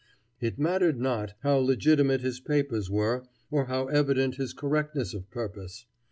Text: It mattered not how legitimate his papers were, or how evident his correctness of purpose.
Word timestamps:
It 0.39 0.57
mattered 0.57 0.99
not 0.99 1.33
how 1.43 1.57
legitimate 1.57 2.21
his 2.21 2.39
papers 2.39 2.89
were, 2.89 3.23
or 3.51 3.65
how 3.67 3.85
evident 3.85 4.33
his 4.37 4.51
correctness 4.51 5.13
of 5.13 5.29
purpose. 5.29 5.85